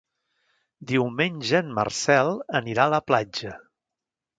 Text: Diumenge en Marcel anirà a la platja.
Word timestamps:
Diumenge 0.93 1.61
en 1.65 1.71
Marcel 1.77 2.33
anirà 2.65 2.89
a 2.91 2.95
la 2.97 3.05
platja. 3.13 3.59